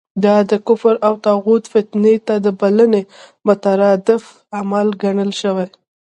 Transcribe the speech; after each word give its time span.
دا 0.23 0.35
د 0.51 0.53
کفر 0.67 0.95
او 1.07 1.13
طاغوت 1.25 1.63
فتنې 1.73 2.15
ته 2.27 2.35
د 2.45 2.47
بلنې 2.59 3.01
مترادف 3.47 4.23
عمل 4.59 4.87
ګڼل 5.03 5.31
شوی. 5.41 5.67